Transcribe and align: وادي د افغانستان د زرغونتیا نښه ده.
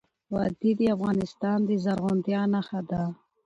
وادي 0.33 0.71
د 0.79 0.81
افغانستان 0.95 1.57
د 1.67 1.69
زرغونتیا 1.83 2.41
نښه 2.53 2.81
ده. 2.89 3.03